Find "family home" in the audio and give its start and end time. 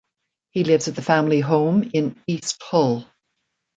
1.03-1.91